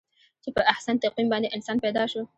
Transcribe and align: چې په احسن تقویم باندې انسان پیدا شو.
چې 0.43 0.49
په 0.55 0.61
احسن 0.73 0.95
تقویم 1.03 1.27
باندې 1.33 1.53
انسان 1.55 1.77
پیدا 1.85 2.03
شو. 2.11 2.21